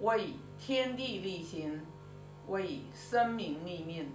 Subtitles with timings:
[0.00, 1.80] 为天地立心，
[2.48, 4.10] 为生民立命，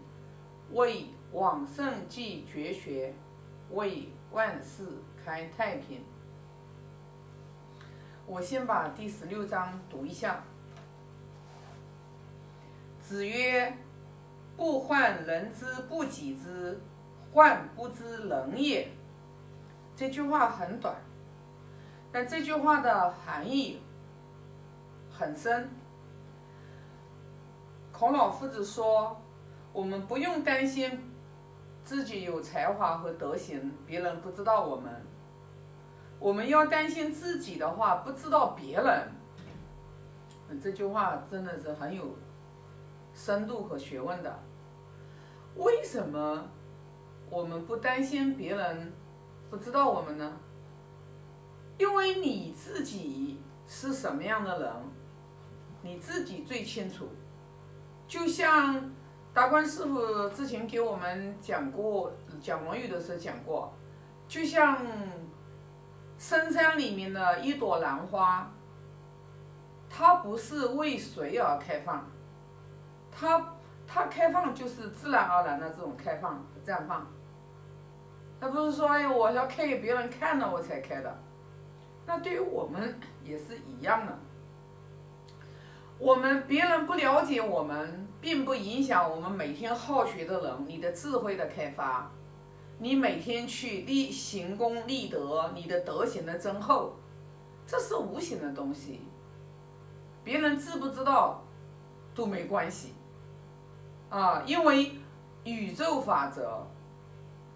[0.71, 3.13] 为往圣继绝学，
[3.71, 4.87] 为万世
[5.23, 6.03] 开太平。
[8.27, 10.43] 我先把第十六章读一下。
[13.01, 13.75] 子曰
[14.55, 16.79] ：“不患人之不己知，
[17.33, 18.91] 患不知人也。”
[19.95, 20.95] 这句话很短，
[22.11, 23.81] 但这句话的含义
[25.19, 25.69] 很深。
[27.91, 29.19] 孔老夫子说
[29.73, 31.11] ：“我们不用担心
[31.83, 34.89] 自己有才华和德行，别人不知道我们。
[36.19, 39.11] 我们要担心自己的话，不知道别人。”
[40.63, 42.15] 这句话真的是很有
[43.13, 44.39] 深度和学问的。
[45.57, 46.47] 为什么
[47.29, 48.93] 我们不担心别人
[49.49, 50.31] 不知道我们呢？
[51.77, 54.73] 因为你自己是什么样的人，
[55.81, 57.07] 你自己最清楚。
[58.07, 58.91] 就像
[59.33, 63.71] 达观师傅之前给我们讲过讲论语的时候讲过，
[64.27, 64.77] 就像
[66.17, 68.51] 深山里面的一朵兰花，
[69.89, 72.05] 它不是为谁而开放，
[73.11, 73.53] 它
[73.87, 77.05] 它开放就是自然而然的这种开放绽放，
[78.39, 81.19] 它不是说哎我要开给别人看了我才开的，
[82.07, 84.17] 那对于我们也是一样的。
[85.99, 92.09] 我们别人不了解我们，并不影响我们每天好学的人，你的智慧的开发，
[92.77, 96.95] 你每天去立行功立德，你的德行的增厚，
[97.67, 99.01] 这是无形的东西，
[100.23, 101.43] 别人知不知道
[102.15, 102.93] 都没关系，
[104.07, 104.93] 啊，因为
[105.43, 106.65] 宇宙法则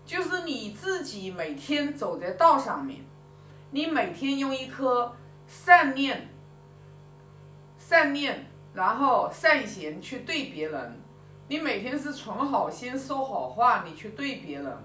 [0.06, 3.06] 就是你自己每天走在道上面，
[3.72, 5.16] 你每天用一颗
[5.48, 6.33] 善念。
[7.94, 11.00] 善念，然后善行去对别人，
[11.48, 14.78] 你每天是存好心说好话，你去对别人，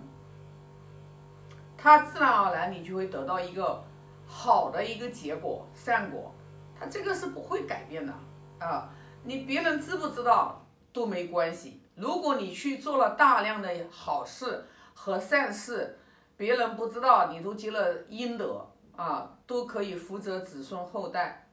[1.74, 3.82] 他自然而然你就会得到一个
[4.26, 6.34] 好的一个结果，善果，
[6.78, 8.12] 他这个是不会改变的
[8.58, 8.90] 啊！
[9.24, 10.62] 你别人知不知道
[10.92, 15.98] 都没关系，如果你去做了大量的好事和善事，
[16.36, 21.46] 别人不知道你都积了阴德啊，都可以福泽子孙后代。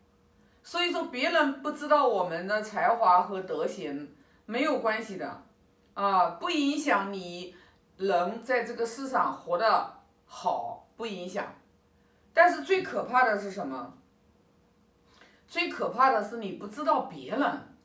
[0.66, 4.16] 所以说，别人不知道我们的才华和德行
[4.48, 5.44] 没有关系的，
[5.94, 7.56] 啊，不影响你
[7.98, 9.94] 人在这个世上活得
[10.26, 11.46] 好，不影响。
[12.34, 13.94] 但是最可怕的是什么？
[15.48, 17.76] 最可怕的是你不知道别人，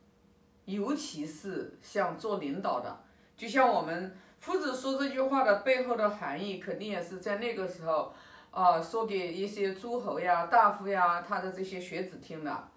[0.65, 3.05] 尤其是像做领导的，
[3.37, 8.15] 就像我们夫子说这句话的背后的含义，肯定也是在那个时候，
[8.51, 12.69] 啊，说给一些诸侯呀、大夫呀，他的这些学子听的。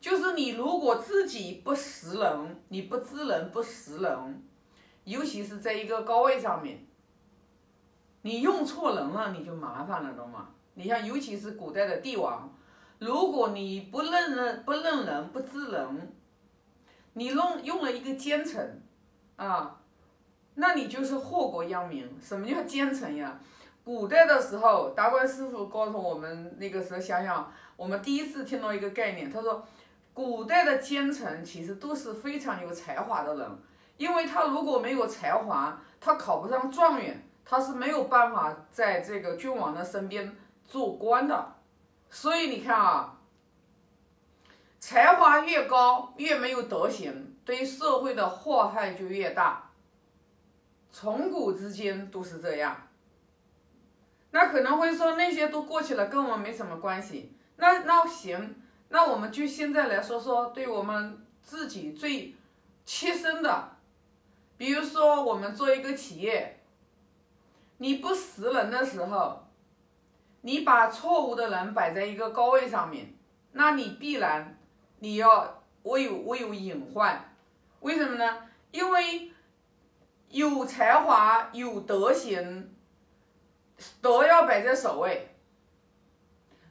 [0.00, 4.42] 就是你如果自己不识人，你不知人不识人，
[5.04, 6.86] 尤其是在一个高位上面，
[8.22, 10.48] 你用错人了，你就麻烦了，懂吗？
[10.74, 12.50] 你像尤其是古代的帝王，
[12.98, 16.12] 如果你不认人、不认人、不知人，
[17.12, 18.82] 你用用了一个奸臣，
[19.36, 19.80] 啊，
[20.54, 22.08] 那你就是祸国殃民。
[22.22, 23.38] 什么叫奸臣呀？
[23.90, 29.66] 古代的时候，达观师傅告诉我们，那个时候想想，我们第一次听到一个概念，他说。
[30.12, 33.58] 古代的奸臣其实都是非常有才华的人，
[33.96, 41.54] 因为他如果没有才华，他考不上状元，他是没有办法在这个君王的身边做官的。
[42.10, 43.18] 所以你看啊，
[44.78, 49.70] 才华越高，越没有德行，对社会的祸害就越大。
[50.92, 52.76] 从古至今都是这样。
[54.30, 57.32] 那可能会说那些都过去了，跟我们没什么关系。
[57.56, 58.56] 那那行。
[58.92, 62.34] 那我们就现在来说说对我们自己最
[62.84, 63.76] 切身的，
[64.56, 66.60] 比如说我们做一个企业，
[67.78, 69.46] 你不识人的时候，
[70.40, 73.14] 你把错误的人摆在一个高位上面，
[73.52, 74.58] 那你必然
[74.98, 77.32] 你要我有我有隐患，
[77.78, 78.48] 为什么呢？
[78.72, 79.30] 因为
[80.30, 82.74] 有才华有德行，
[84.00, 85.28] 都要摆在首位。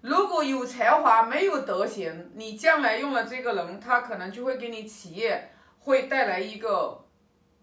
[0.01, 7.05] 如果有才华没有德行，你将来用了这个人，他可能就会给你企业会带来一个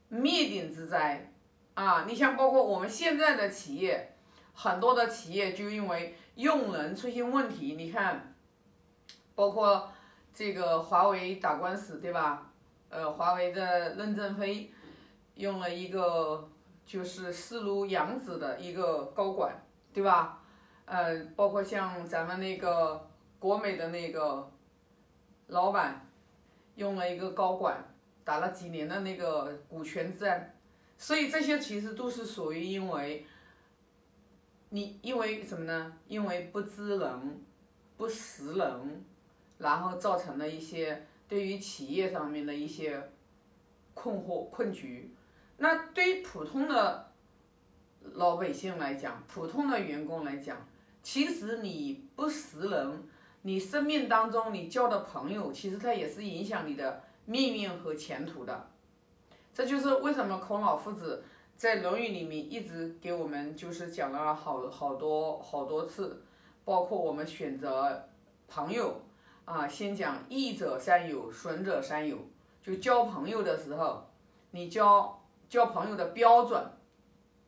[0.09, 1.33] 灭顶之灾
[1.75, 2.05] 啊！
[2.07, 4.17] 你像包括我们现在的企业，
[4.53, 8.35] 很多的企业就因为用人出现问题，你看，
[9.35, 9.91] 包括
[10.35, 12.53] 这个华为打官司对吧？
[12.91, 14.71] 呃，华为的任正非
[15.37, 16.49] 用了一个
[16.87, 19.61] 就是视如养子的一个高管，
[19.93, 20.41] 对吧？
[20.85, 23.11] 呃，包括像咱们那个
[23.41, 24.49] 国美的那个
[25.49, 26.09] 老板，
[26.77, 27.85] 用了一个高管，
[28.23, 30.55] 打了几年的那个股权战，
[30.97, 33.27] 所以这些其实都是属于因为，
[34.69, 35.93] 你因为什么呢？
[36.07, 37.45] 因为不知人，
[37.97, 39.05] 不识人，
[39.59, 43.11] 然后造成了一些对于企业上面的一些
[43.93, 45.13] 困惑困局。
[45.59, 47.11] 那对于普通的
[48.13, 50.67] 老百姓来讲，普通的员工来讲，
[51.03, 53.05] 其实你不识人，
[53.43, 58.69] 你生命当中你交的朋友，其实他也是影响你的命运和前途的。
[59.55, 61.25] 这就是为什么孔老夫子
[61.57, 66.23] 在《论语》里面一直给我们就是讲了好好多好多次，
[66.65, 68.07] 包括我们选择
[68.47, 69.01] 朋友
[69.47, 72.19] 啊，先讲益者三友，损者三友。
[72.63, 74.07] 就交朋友的时候，
[74.51, 75.16] 你交
[75.49, 76.71] 交朋友的标准，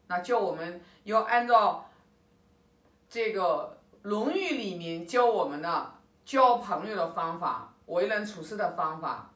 [0.06, 1.90] 那叫我们要按照
[3.08, 3.78] 这个
[4.08, 9.32] 《论语》里面教我们的交朋友的方法，为人处事的方法，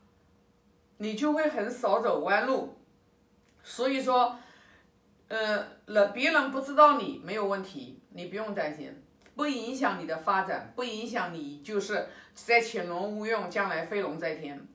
[0.98, 2.76] 你就会很少走弯路。
[3.64, 4.36] 所以说，
[5.28, 9.02] 呃，人别人不知道你没有问题，你不用担心，
[9.34, 14.66] 不影响你的发展，不影响你就是在潜龙勿用，将来飞龙在天。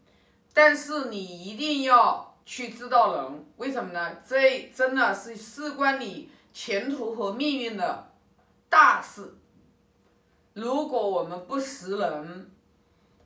[0.54, 4.16] 但是你一定要去知道人，为什么呢？
[4.26, 8.14] 这真的是事关你前途和命运的
[8.70, 9.36] 大事。
[10.54, 12.50] 如果我们不识人，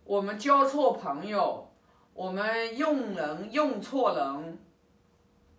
[0.05, 1.71] 我们交错朋友，
[2.15, 4.57] 我们用人用错人，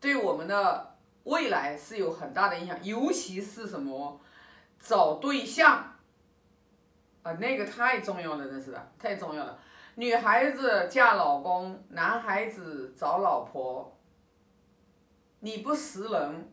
[0.01, 2.77] 对我们的未来是有很大的影响。
[2.83, 4.21] 尤其是什么
[4.81, 5.95] 找对象
[7.23, 9.57] 啊，那个太重要了，真是的，太重要了。
[9.97, 13.99] 女孩子嫁老公，男孩子找老婆。
[15.41, 16.51] 你不识人，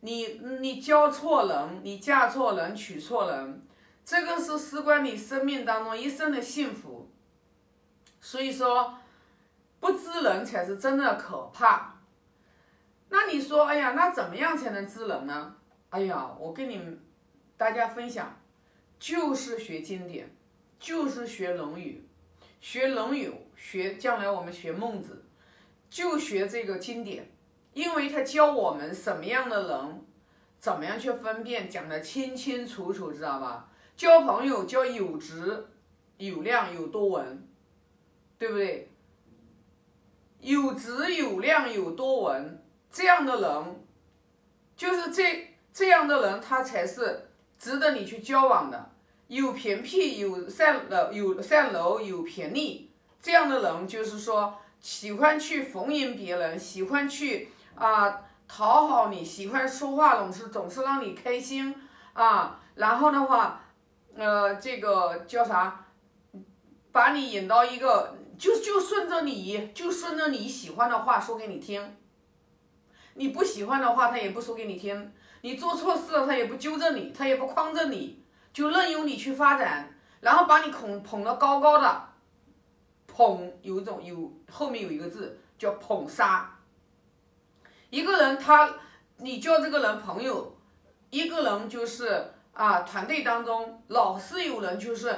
[0.00, 3.62] 你你交错人，你嫁错人，娶错人，
[4.04, 7.08] 这个是事关你生命当中一生的幸福。
[8.20, 8.98] 所以说，
[9.78, 12.00] 不知人才是真的可怕。
[13.10, 15.54] 那你说，哎呀，那怎么样才能知人呢？
[15.90, 17.00] 哎呀，我跟你们
[17.56, 18.40] 大家分享，
[18.98, 20.34] 就是学经典，
[20.80, 22.08] 就是学《论语》。
[22.62, 25.24] 学《论语》，学将来我们学孟子，
[25.90, 27.28] 就学这个经典，
[27.74, 30.04] 因为他教我们什么样的人，
[30.60, 33.68] 怎么样去分辨，讲的清清楚楚，知道吧？
[33.96, 35.66] 交朋友交有质、
[36.18, 37.48] 有量、有多文，
[38.38, 38.88] 对不对？
[40.38, 43.84] 有质、有量、有多文，这样的人，
[44.76, 48.91] 就是这这样的人，他才是值得你去交往的。
[49.32, 61.74] 有偏僻，有善了，有善楼，有偏逆，这样的人就是说喜欢去逢迎别人，喜欢去啊讨好你，喜欢说话总是总是让你开心
[62.12, 63.64] 啊，然后的话，
[64.14, 65.86] 呃，这个叫啥，
[66.92, 71.96] 把你引到一个就就顺着你就顺着你喜欢的话说给你听，
[73.14, 78.21] 你不喜欢的话他也不说给你听，你做错事了他也不纠正你，他也不框着你。
[78.52, 79.88] 就任由你去发展，
[80.20, 82.08] 然后把你捧捧得高高的，
[83.06, 86.54] 捧有一种有后面有一个字叫捧杀。
[87.90, 88.74] 一个人他，
[89.18, 90.56] 你交这个人朋友，
[91.10, 95.14] 一个人就是啊，团队当中老是有人就是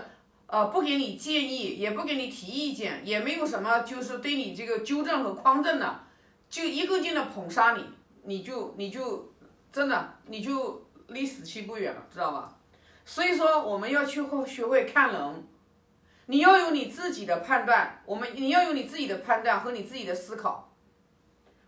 [0.47, 6.01] 呃不给你建议，也不给你提意见，也没有什么就是对你这个纠正和匡正的，
[6.49, 7.85] 就一个劲的捧杀你，
[8.23, 9.33] 你就你就
[9.73, 12.57] 真的你就离死期不远了，知道吧？
[13.05, 15.47] 所以说，我们要去会学会看人，
[16.27, 20.75] 你要有你自己的判断，我们你要有你自己的判断和你自己的思考。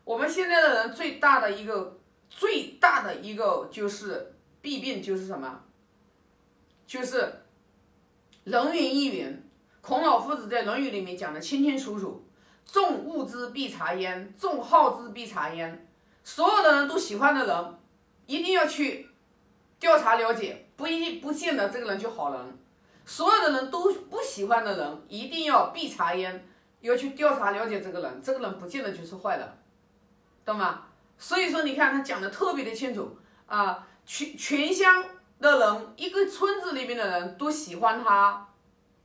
[0.05, 1.99] 我们现在的人最大的一个
[2.31, 5.63] 最大的一个就是弊病就是什么？
[6.87, 7.43] 就是
[8.45, 9.43] 人云亦云。
[9.81, 12.27] 孔老夫子在《论语》里面讲的清清楚楚
[12.67, 15.87] ：“众恶之必察焉，众好之必察焉。”
[16.25, 17.79] 所有的人都喜欢的人，
[18.27, 19.09] 一定要去
[19.79, 20.66] 调查了解。
[20.77, 22.59] 不一定不见得这个人就好人，
[23.05, 26.47] 所有的人都不喜欢的人，一定要必查烟，
[26.81, 29.59] 要去调查了解这个人，这个人不见得就是坏的，
[30.45, 30.83] 懂吗？
[31.19, 33.17] 所以说你看他讲的特别的清楚
[33.47, 35.03] 啊，全全乡
[35.41, 38.47] 的人，一个村子里面的人都喜欢他，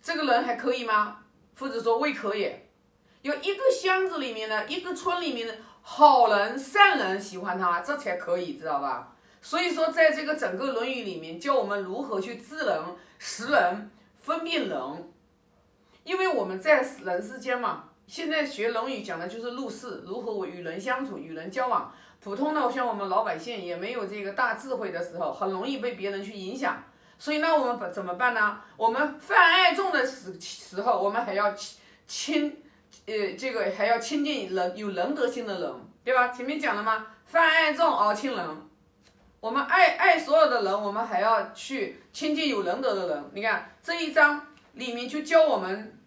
[0.01, 1.19] 这个人还可以吗？
[1.57, 2.69] 或者说未可也，
[3.21, 9.15] 有一个乡子里面的一个村里面的好人善人喜欢他，这才可以，知道吧？
[9.41, 12.79] 所以说，在这个整个《论语》里面，教我们如何去知人、
[13.17, 14.79] 识人、分辨人。
[16.03, 21.93] 因为我们在人世间嘛，现在学《论语》讲的就是入世，如何与人相处、与人交往。
[22.19, 26.83] 普通的像我们老百姓也没有这个大智慧的时候，很容易被别人去影响。
[27.17, 28.62] 所以那我们怎么办呢？
[28.77, 32.63] 我们泛爱众的时时候，我们还要亲亲
[33.05, 36.27] 呃，这个还要亲近人有仁德心的人，对吧？
[36.29, 37.07] 前面讲了吗？
[37.25, 38.48] 泛爱众而亲仁，
[39.41, 43.31] 我们爱爱所有的人，我们还要去亲近有仁德的人。
[43.33, 45.98] 你看这一章里面就教我们，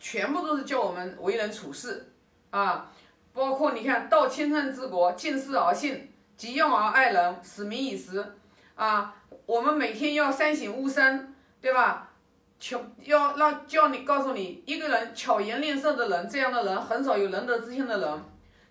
[0.00, 2.10] 全部都是教我们为人处事
[2.50, 2.90] 啊，
[3.32, 8.34] 包括你看到亲善治国，敬事而信，急用而爱人，使民以时
[8.74, 9.14] 啊。
[9.46, 12.10] 我们每天要三省吾身，对吧？
[12.58, 18.20] 巧要让叫你告诉你一个人巧言令色的人，这样的人很少有仁德之心的人。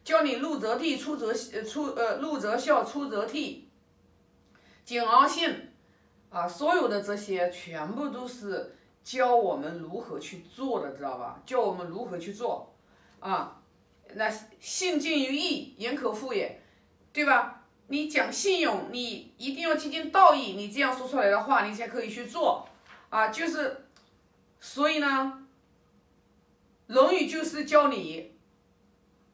[0.03, 3.62] 教你入则悌，出则出呃入则孝，出则悌，
[4.85, 5.71] 谨而信
[6.29, 11.41] 啊，所有的这些全部都是教我们如何去做的，知道吧？
[11.45, 12.73] 教我们如何去做
[13.19, 13.59] 啊。
[14.15, 16.61] 那信近于义，言可复也，
[17.11, 17.61] 对吧？
[17.87, 22.67] 你讲信用，你一定要接近道义，你这样说出来的话，你才可以去做
[23.09, 23.27] 啊。
[23.27, 23.85] 就是，
[24.59, 25.43] 所以呢，
[26.93, 28.35] 《论语》就是教你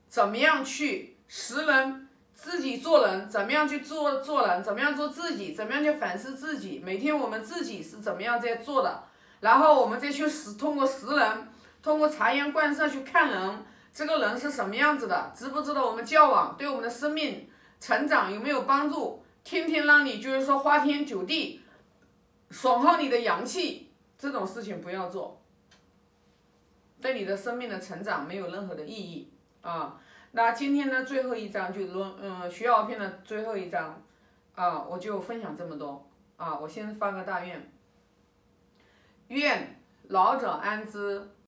[0.07, 2.08] 怎么样去识人，
[2.41, 6.81] 自己做人，怎么样去做做人，怎么样做自己，怎么样去反思自己。
[6.81, 9.03] 每天我们自己是怎么样在做的，
[9.41, 11.50] 然后我们再去识，通过识人，
[11.84, 17.50] 通过察言观色去看人，这个人是什么样子的，值不值得我们交往，对我们的生命。
[17.81, 19.22] 成长有没有帮助？
[19.43, 21.62] 天天让你就是说花天酒地，
[22.51, 25.41] 损耗你的阳气，这种事情不要做，
[27.01, 29.29] 对你的生命的成长没有任何的意义
[29.62, 30.00] 啊。
[30.31, 34.01] 那今天呢，最后一章就论嗯学而篇的最后一章
[34.53, 36.07] 啊，我就分享这么多
[36.38, 36.57] 啊。
[36.59, 37.71] 我先发个大愿，
[39.29, 41.29] 愿老者安之，